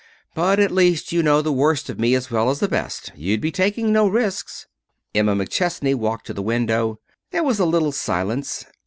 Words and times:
"But 0.33 0.59
at 0.59 0.71
least 0.71 1.11
you 1.11 1.21
know 1.21 1.43
the 1.43 1.53
worst 1.53 1.87
of 1.87 1.99
me 1.99 2.15
as 2.15 2.31
well 2.31 2.49
as 2.49 2.59
the 2.59 2.67
best. 2.67 3.11
You'd 3.15 3.39
be 3.39 3.51
taking 3.51 3.93
no 3.93 4.07
risks." 4.07 4.65
Emma 5.13 5.35
McChesney 5.35 5.93
walked 5.93 6.25
to 6.25 6.33
the 6.33 6.41
window. 6.41 6.99
There 7.29 7.43
was 7.43 7.59
a 7.59 7.65
little 7.65 7.91
silence. 7.91 8.65